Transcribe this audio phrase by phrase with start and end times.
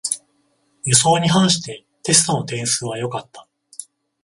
[0.85, 3.47] 予想に反してテストの点数は良かった